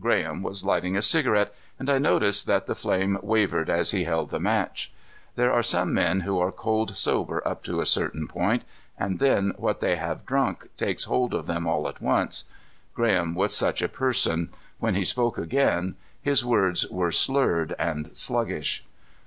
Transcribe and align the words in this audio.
Graham 0.00 0.42
was 0.42 0.64
lighting 0.64 0.96
a 0.96 1.02
cigarette, 1.02 1.54
and 1.78 1.90
I 1.90 1.98
noticed 1.98 2.46
that 2.46 2.64
the 2.64 2.74
flame 2.74 3.18
wavered 3.20 3.68
as 3.68 3.90
he 3.90 4.04
held 4.04 4.30
the 4.30 4.40
match. 4.40 4.90
There 5.36 5.52
are 5.52 5.62
some 5.62 5.92
men 5.92 6.20
who 6.20 6.38
are 6.38 6.50
cold 6.50 6.96
sober 6.96 7.46
up 7.46 7.62
to 7.64 7.78
a 7.78 7.84
certain 7.84 8.26
point, 8.26 8.64
and 8.98 9.18
then 9.18 9.52
what 9.58 9.80
they 9.80 9.96
have 9.96 10.24
drunk 10.24 10.70
takes 10.78 11.04
hold 11.04 11.34
of 11.34 11.44
them 11.44 11.66
all 11.66 11.86
at 11.88 12.00
once. 12.00 12.44
Graham 12.94 13.34
was 13.34 13.54
such 13.54 13.82
a 13.82 13.86
person. 13.88 14.48
When 14.78 14.94
he 14.94 15.04
spoke 15.04 15.36
again 15.36 15.96
his 16.22 16.42
words 16.42 16.88
were 16.88 17.12
slurred 17.12 17.74
and 17.78 18.16
sluggish. 18.16 18.86